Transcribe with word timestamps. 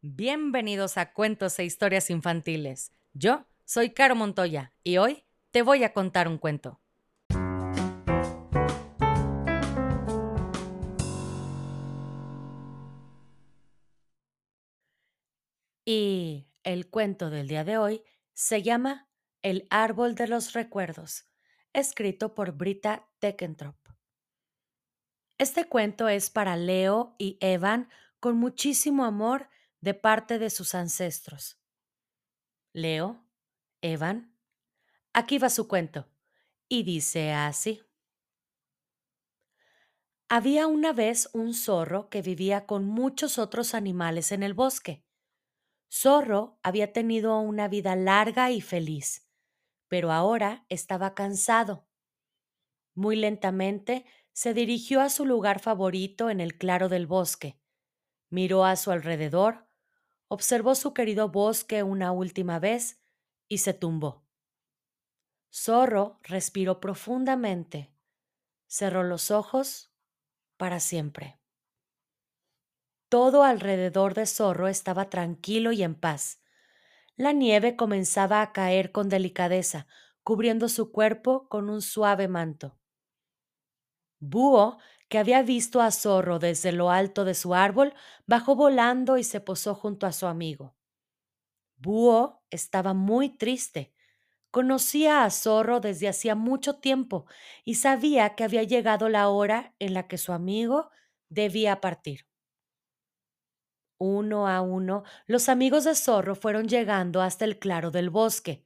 Bienvenidos 0.00 0.96
a 0.96 1.12
Cuentos 1.12 1.58
e 1.58 1.64
Historias 1.64 2.08
Infantiles. 2.08 2.92
Yo 3.14 3.48
soy 3.64 3.90
Caro 3.90 4.14
Montoya 4.14 4.72
y 4.84 4.98
hoy 4.98 5.24
te 5.50 5.62
voy 5.62 5.82
a 5.82 5.92
contar 5.92 6.28
un 6.28 6.38
cuento. 6.38 6.80
Y 15.84 16.46
el 16.62 16.88
cuento 16.88 17.28
del 17.28 17.48
día 17.48 17.64
de 17.64 17.78
hoy 17.78 18.04
se 18.34 18.62
llama 18.62 19.08
El 19.42 19.66
árbol 19.68 20.14
de 20.14 20.28
los 20.28 20.52
recuerdos, 20.52 21.26
escrito 21.72 22.36
por 22.36 22.52
Brita 22.52 23.08
Teckentrop. 23.18 23.74
Este 25.38 25.64
cuento 25.64 26.06
es 26.06 26.30
para 26.30 26.56
Leo 26.56 27.16
y 27.18 27.36
Evan 27.40 27.88
con 28.20 28.36
muchísimo 28.36 29.04
amor 29.04 29.48
de 29.80 29.94
parte 29.94 30.38
de 30.38 30.50
sus 30.50 30.74
ancestros. 30.74 31.58
Leo, 32.72 33.24
Evan, 33.80 34.36
aquí 35.12 35.38
va 35.38 35.50
su 35.50 35.68
cuento, 35.68 36.08
y 36.68 36.82
dice 36.82 37.32
así. 37.32 37.82
Había 40.28 40.66
una 40.66 40.92
vez 40.92 41.30
un 41.32 41.54
zorro 41.54 42.10
que 42.10 42.20
vivía 42.20 42.66
con 42.66 42.84
muchos 42.84 43.38
otros 43.38 43.74
animales 43.74 44.30
en 44.30 44.42
el 44.42 44.52
bosque. 44.52 45.04
Zorro 45.90 46.58
había 46.62 46.92
tenido 46.92 47.38
una 47.40 47.66
vida 47.68 47.96
larga 47.96 48.50
y 48.50 48.60
feliz, 48.60 49.26
pero 49.88 50.12
ahora 50.12 50.66
estaba 50.68 51.14
cansado. 51.14 51.88
Muy 52.94 53.16
lentamente 53.16 54.04
se 54.32 54.52
dirigió 54.54 55.00
a 55.00 55.08
su 55.08 55.24
lugar 55.24 55.60
favorito 55.60 56.30
en 56.30 56.40
el 56.40 56.58
claro 56.58 56.88
del 56.88 57.06
bosque. 57.06 57.58
Miró 58.28 58.64
a 58.64 58.76
su 58.76 58.90
alrededor 58.90 59.67
observó 60.28 60.74
su 60.74 60.94
querido 60.94 61.30
bosque 61.30 61.82
una 61.82 62.12
última 62.12 62.58
vez 62.58 63.02
y 63.48 63.58
se 63.58 63.74
tumbó. 63.74 64.26
Zorro 65.52 66.20
respiró 66.22 66.80
profundamente, 66.80 67.92
cerró 68.66 69.02
los 69.02 69.30
ojos 69.30 69.90
para 70.56 70.78
siempre. 70.78 71.40
Todo 73.08 73.42
alrededor 73.42 74.12
de 74.12 74.26
Zorro 74.26 74.68
estaba 74.68 75.08
tranquilo 75.08 75.72
y 75.72 75.82
en 75.82 75.94
paz. 75.94 76.42
La 77.16 77.32
nieve 77.32 77.74
comenzaba 77.74 78.42
a 78.42 78.52
caer 78.52 78.92
con 78.92 79.08
delicadeza, 79.08 79.86
cubriendo 80.22 80.68
su 80.68 80.92
cuerpo 80.92 81.48
con 81.48 81.70
un 81.70 81.80
suave 81.80 82.28
manto. 82.28 82.78
Búho 84.20 84.78
que 85.08 85.18
había 85.18 85.42
visto 85.42 85.80
a 85.80 85.90
Zorro 85.90 86.38
desde 86.38 86.72
lo 86.72 86.90
alto 86.90 87.24
de 87.24 87.34
su 87.34 87.54
árbol, 87.54 87.94
bajó 88.26 88.54
volando 88.54 89.16
y 89.18 89.24
se 89.24 89.40
posó 89.40 89.74
junto 89.74 90.06
a 90.06 90.12
su 90.12 90.26
amigo. 90.26 90.74
Búho 91.76 92.42
estaba 92.50 92.92
muy 92.92 93.30
triste. 93.30 93.92
Conocía 94.50 95.24
a 95.24 95.30
Zorro 95.30 95.80
desde 95.80 96.08
hacía 96.08 96.34
mucho 96.34 96.76
tiempo 96.76 97.26
y 97.64 97.76
sabía 97.76 98.34
que 98.34 98.44
había 98.44 98.62
llegado 98.62 99.08
la 99.08 99.28
hora 99.28 99.74
en 99.78 99.94
la 99.94 100.08
que 100.08 100.18
su 100.18 100.32
amigo 100.32 100.90
debía 101.28 101.80
partir. 101.80 102.26
Uno 104.00 104.46
a 104.48 104.60
uno, 104.60 105.02
los 105.26 105.48
amigos 105.48 105.84
de 105.84 105.94
Zorro 105.94 106.34
fueron 106.34 106.68
llegando 106.68 107.20
hasta 107.20 107.44
el 107.44 107.58
claro 107.58 107.90
del 107.90 108.10
bosque. 108.10 108.64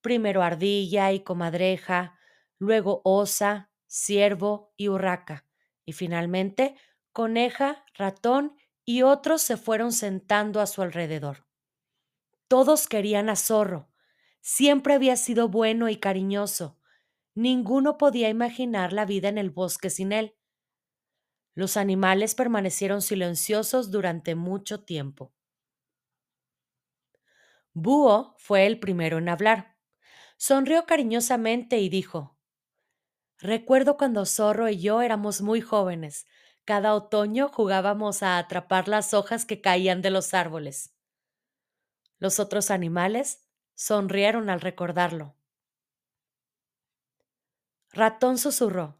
Primero 0.00 0.42
Ardilla 0.42 1.12
y 1.12 1.20
Comadreja, 1.20 2.18
luego 2.58 3.00
Osa, 3.04 3.70
Ciervo 3.88 4.72
y 4.76 4.88
Urraca 4.88 5.46
y 5.86 5.92
finalmente 5.92 6.76
coneja, 7.12 7.84
ratón 7.94 8.56
y 8.84 9.02
otros 9.02 9.42
se 9.42 9.56
fueron 9.56 9.92
sentando 9.92 10.60
a 10.60 10.66
su 10.66 10.82
alrededor. 10.82 11.46
Todos 12.48 12.88
querían 12.88 13.28
a 13.28 13.36
Zorro. 13.36 13.90
Siempre 14.40 14.94
había 14.94 15.16
sido 15.16 15.48
bueno 15.48 15.88
y 15.88 15.96
cariñoso. 15.96 16.78
Ninguno 17.34 17.98
podía 17.98 18.28
imaginar 18.28 18.92
la 18.92 19.06
vida 19.06 19.28
en 19.28 19.38
el 19.38 19.50
bosque 19.50 19.90
sin 19.90 20.12
él. 20.12 20.36
Los 21.56 21.76
animales 21.76 22.34
permanecieron 22.34 23.02
silenciosos 23.02 23.90
durante 23.90 24.34
mucho 24.34 24.84
tiempo. 24.84 25.32
Búho 27.72 28.34
fue 28.38 28.66
el 28.66 28.78
primero 28.80 29.18
en 29.18 29.28
hablar. 29.28 29.76
Sonrió 30.36 30.86
cariñosamente 30.86 31.78
y 31.78 31.88
dijo 31.88 32.33
Recuerdo 33.44 33.98
cuando 33.98 34.24
Zorro 34.24 34.70
y 34.70 34.80
yo 34.80 35.02
éramos 35.02 35.42
muy 35.42 35.60
jóvenes. 35.60 36.24
Cada 36.64 36.94
otoño 36.94 37.50
jugábamos 37.50 38.22
a 38.22 38.38
atrapar 38.38 38.88
las 38.88 39.12
hojas 39.12 39.44
que 39.44 39.60
caían 39.60 40.00
de 40.00 40.08
los 40.08 40.32
árboles. 40.32 40.94
Los 42.16 42.40
otros 42.40 42.70
animales 42.70 43.46
sonrieron 43.74 44.48
al 44.48 44.62
recordarlo. 44.62 45.36
Ratón 47.90 48.38
susurró. 48.38 48.98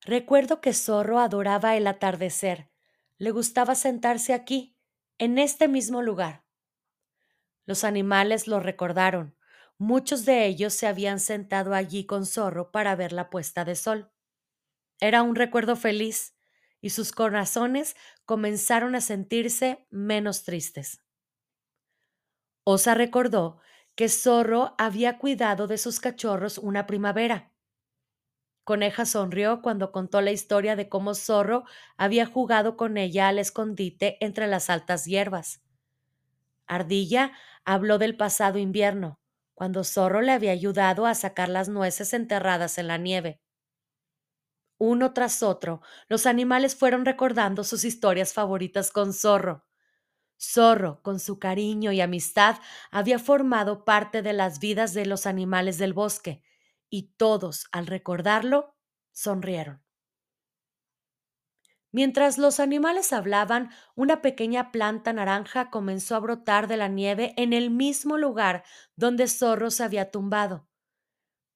Recuerdo 0.00 0.62
que 0.62 0.72
Zorro 0.72 1.18
adoraba 1.18 1.76
el 1.76 1.86
atardecer. 1.86 2.70
Le 3.18 3.30
gustaba 3.30 3.74
sentarse 3.74 4.32
aquí, 4.32 4.74
en 5.18 5.36
este 5.36 5.68
mismo 5.68 6.00
lugar. 6.00 6.46
Los 7.66 7.84
animales 7.84 8.46
lo 8.46 8.58
recordaron. 8.58 9.37
Muchos 9.78 10.24
de 10.24 10.46
ellos 10.46 10.74
se 10.74 10.88
habían 10.88 11.20
sentado 11.20 11.72
allí 11.72 12.04
con 12.04 12.26
Zorro 12.26 12.72
para 12.72 12.96
ver 12.96 13.12
la 13.12 13.30
puesta 13.30 13.64
de 13.64 13.76
sol. 13.76 14.10
Era 15.00 15.22
un 15.22 15.36
recuerdo 15.36 15.76
feliz, 15.76 16.36
y 16.80 16.90
sus 16.90 17.12
corazones 17.12 17.96
comenzaron 18.24 18.94
a 18.94 19.00
sentirse 19.00 19.86
menos 19.90 20.44
tristes. 20.44 21.02
Osa 22.64 22.94
recordó 22.94 23.60
que 23.94 24.08
Zorro 24.08 24.74
había 24.78 25.18
cuidado 25.18 25.66
de 25.66 25.78
sus 25.78 26.00
cachorros 26.00 26.58
una 26.58 26.86
primavera. 26.86 27.52
Coneja 28.64 29.06
sonrió 29.06 29.62
cuando 29.62 29.92
contó 29.92 30.20
la 30.20 30.30
historia 30.30 30.76
de 30.76 30.88
cómo 30.88 31.14
Zorro 31.14 31.64
había 31.96 32.26
jugado 32.26 32.76
con 32.76 32.96
ella 32.96 33.28
al 33.28 33.38
escondite 33.38 34.18
entre 34.20 34.46
las 34.46 34.70
altas 34.70 35.04
hierbas. 35.06 35.62
Ardilla 36.66 37.32
habló 37.64 37.98
del 37.98 38.16
pasado 38.16 38.58
invierno, 38.58 39.18
cuando 39.58 39.82
Zorro 39.82 40.20
le 40.20 40.30
había 40.30 40.52
ayudado 40.52 41.04
a 41.04 41.16
sacar 41.16 41.48
las 41.48 41.68
nueces 41.68 42.14
enterradas 42.14 42.78
en 42.78 42.86
la 42.86 42.96
nieve. 42.96 43.40
Uno 44.78 45.12
tras 45.12 45.42
otro, 45.42 45.82
los 46.08 46.26
animales 46.26 46.76
fueron 46.76 47.04
recordando 47.04 47.64
sus 47.64 47.84
historias 47.84 48.32
favoritas 48.32 48.92
con 48.92 49.12
Zorro. 49.12 49.64
Zorro, 50.40 51.02
con 51.02 51.18
su 51.18 51.40
cariño 51.40 51.92
y 51.92 52.00
amistad, 52.00 52.58
había 52.92 53.18
formado 53.18 53.84
parte 53.84 54.22
de 54.22 54.32
las 54.34 54.60
vidas 54.60 54.94
de 54.94 55.06
los 55.06 55.26
animales 55.26 55.78
del 55.78 55.94
bosque, 55.94 56.44
y 56.88 57.14
todos, 57.16 57.66
al 57.72 57.88
recordarlo, 57.88 58.76
sonrieron. 59.12 59.82
Mientras 61.92 62.36
los 62.38 62.60
animales 62.60 63.12
hablaban, 63.12 63.70
una 63.94 64.20
pequeña 64.20 64.72
planta 64.72 65.12
naranja 65.12 65.70
comenzó 65.70 66.16
a 66.16 66.20
brotar 66.20 66.68
de 66.68 66.76
la 66.76 66.88
nieve 66.88 67.32
en 67.36 67.52
el 67.52 67.70
mismo 67.70 68.18
lugar 68.18 68.64
donde 68.96 69.26
Zorro 69.26 69.70
se 69.70 69.84
había 69.84 70.10
tumbado. 70.10 70.68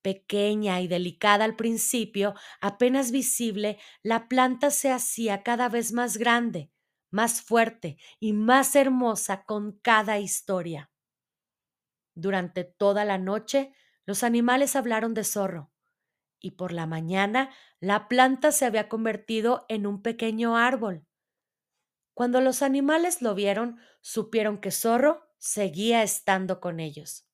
Pequeña 0.03 0.81
y 0.81 0.89
delicada 0.89 1.45
al 1.45 1.57
principio, 1.57 2.35
apenas 2.61 3.13
visible, 3.13 3.79
la 4.03 4.29
planta 4.29 4.71
se 4.71 4.91
hacía 4.91 5.43
cada 5.43 5.69
vez 5.69 5.93
más 5.93 6.17
grande, 6.17 6.73
más 7.11 7.43
fuerte 7.43 7.99
y 8.21 8.33
más 8.33 8.75
hermosa 8.75 9.45
con 9.45 9.79
cada 9.83 10.19
historia. 10.19 10.91
Durante 12.15 12.65
toda 12.65 13.05
la 13.05 13.19
noche, 13.19 13.75
los 14.07 14.23
animales 14.25 14.77
hablaron 14.77 15.13
de 15.13 15.25
Zorro 15.25 15.72
y 16.43 16.53
por 16.53 16.73
la 16.73 16.87
mañana 16.87 17.51
la 17.81 18.09
planta 18.09 18.53
se 18.53 18.67
había 18.67 18.89
convertido 18.89 19.65
en 19.69 19.87
un 19.87 20.03
pequeño 20.03 20.57
árbol. 20.57 21.07
Cuando 22.15 22.41
los 22.43 22.61
animales 22.61 23.23
lo 23.23 23.35
vieron, 23.35 23.79
supieron 24.03 24.61
que 24.61 24.71
Zorro 24.71 25.33
seguía 25.39 26.03
estando 26.03 26.61
con 26.61 26.81
ellos. 26.81 27.27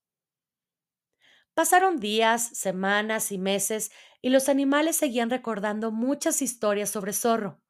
Pasaron 1.54 1.98
días, 1.98 2.50
semanas 2.56 3.32
y 3.32 3.38
meses 3.38 3.90
y 4.22 4.30
los 4.30 4.48
animales 4.48 4.96
seguían 4.96 5.30
recordando 5.30 5.90
muchas 5.90 6.40
historias 6.42 6.90
sobre 6.90 7.12
Zorro. 7.12 7.60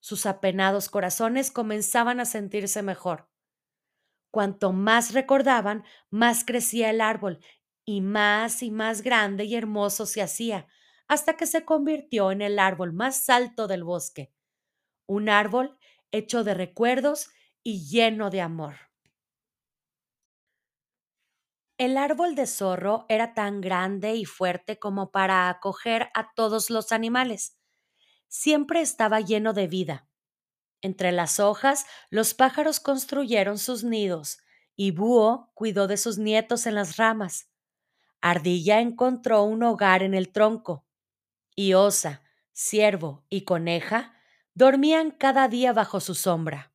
Sus 0.00 0.26
apenados 0.26 0.90
corazones 0.90 1.50
comenzaban 1.50 2.20
a 2.20 2.26
sentirse 2.26 2.82
mejor. 2.82 3.30
Cuanto 4.30 4.72
más 4.72 5.14
recordaban, 5.14 5.84
más 6.10 6.44
crecía 6.44 6.90
el 6.90 7.00
árbol 7.00 7.38
y 7.84 8.00
más 8.00 8.62
y 8.62 8.70
más 8.70 9.02
grande 9.02 9.44
y 9.44 9.54
hermoso 9.56 10.06
se 10.06 10.22
hacía, 10.22 10.66
hasta 11.08 11.36
que 11.36 11.46
se 11.46 11.64
convirtió 11.64 12.30
en 12.32 12.42
el 12.42 12.58
árbol 12.58 12.92
más 12.92 13.28
alto 13.28 13.66
del 13.68 13.84
bosque, 13.84 14.32
un 15.06 15.28
árbol 15.28 15.78
hecho 16.12 16.44
de 16.44 16.54
recuerdos 16.54 17.30
y 17.62 17.86
lleno 17.88 18.30
de 18.30 18.40
amor. 18.42 18.76
El 21.78 21.98
árbol 21.98 22.34
de 22.34 22.46
zorro 22.46 23.04
era 23.10 23.34
tan 23.34 23.60
grande 23.60 24.14
y 24.14 24.24
fuerte 24.24 24.78
como 24.78 25.10
para 25.10 25.48
acoger 25.50 26.10
a 26.14 26.32
todos 26.34 26.70
los 26.70 26.92
animales. 26.92 27.58
Siempre 28.28 28.80
estaba 28.82 29.20
lleno 29.20 29.52
de 29.52 29.68
vida. 29.68 30.08
Entre 30.82 31.12
las 31.12 31.40
hojas, 31.40 31.86
los 32.10 32.34
pájaros 32.34 32.80
construyeron 32.80 33.58
sus 33.58 33.84
nidos, 33.84 34.38
y 34.76 34.92
Búho 34.92 35.52
cuidó 35.54 35.88
de 35.88 35.98
sus 35.98 36.18
nietos 36.18 36.66
en 36.66 36.76
las 36.76 36.96
ramas. 36.98 37.51
Ardilla 38.22 38.80
encontró 38.80 39.42
un 39.42 39.64
hogar 39.64 40.02
en 40.02 40.14
el 40.14 40.30
tronco, 40.30 40.86
y 41.56 41.74
Osa, 41.74 42.22
Ciervo 42.54 43.26
y 43.28 43.42
Coneja 43.42 44.14
dormían 44.54 45.10
cada 45.10 45.48
día 45.48 45.72
bajo 45.72 46.00
su 46.00 46.14
sombra. 46.14 46.72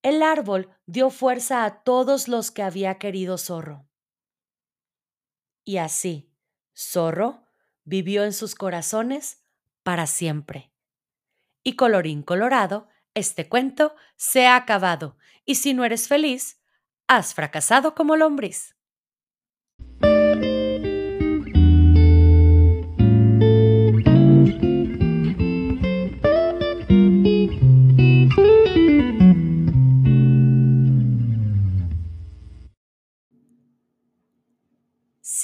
El 0.00 0.22
árbol 0.22 0.70
dio 0.86 1.10
fuerza 1.10 1.64
a 1.64 1.82
todos 1.82 2.28
los 2.28 2.52
que 2.52 2.62
había 2.62 2.98
querido 2.98 3.36
Zorro. 3.36 3.88
Y 5.64 5.78
así, 5.78 6.32
Zorro 6.76 7.44
vivió 7.82 8.24
en 8.24 8.32
sus 8.32 8.54
corazones 8.54 9.42
para 9.82 10.06
siempre. 10.06 10.72
Y 11.64 11.74
colorín 11.74 12.22
colorado, 12.22 12.88
este 13.14 13.48
cuento 13.48 13.96
se 14.16 14.46
ha 14.46 14.54
acabado, 14.54 15.16
y 15.44 15.56
si 15.56 15.74
no 15.74 15.84
eres 15.84 16.06
feliz, 16.06 16.62
has 17.08 17.34
fracasado 17.34 17.96
como 17.96 18.14
lombriz. 18.14 18.77